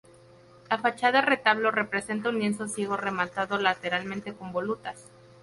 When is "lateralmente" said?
3.59-4.33